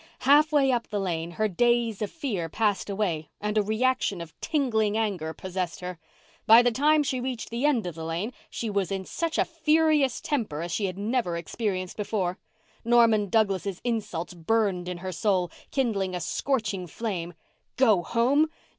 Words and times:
Half 0.21 0.51
way 0.51 0.71
up 0.71 0.87
the 0.87 0.99
lane 0.99 1.29
her 1.37 1.47
daze 1.47 2.01
of 2.01 2.09
fear 2.09 2.49
passed 2.49 2.89
away 2.89 3.29
and 3.39 3.55
a 3.55 3.61
reaction 3.61 4.19
of 4.19 4.33
tingling 4.41 4.97
anger 4.97 5.31
possessed 5.31 5.79
her. 5.81 5.99
By 6.47 6.63
the 6.63 6.71
time 6.71 7.03
she 7.03 7.19
reached 7.19 7.51
the 7.51 7.67
end 7.67 7.85
of 7.85 7.93
the 7.93 8.03
lane 8.03 8.33
she 8.49 8.67
was 8.67 8.91
in 8.91 9.05
such 9.05 9.37
a 9.37 9.45
furious 9.45 10.19
temper 10.19 10.63
as 10.63 10.71
she 10.71 10.85
had 10.87 10.97
never 10.97 11.37
experienced 11.37 11.97
before. 11.97 12.39
Norman 12.83 13.29
Douglas' 13.29 13.79
insults 13.83 14.33
burned 14.33 14.89
in 14.89 14.97
her 15.05 15.11
soul, 15.11 15.51
kindling 15.69 16.15
a 16.15 16.19
scorching 16.19 16.87
flame. 16.87 17.35
Go 17.75 18.01
home! 18.01 18.49